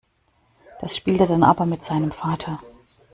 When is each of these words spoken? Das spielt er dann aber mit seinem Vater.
Das 0.79 0.97
spielt 0.97 1.19
er 1.19 1.27
dann 1.27 1.43
aber 1.43 1.67
mit 1.67 1.83
seinem 1.83 2.09
Vater. 2.11 2.59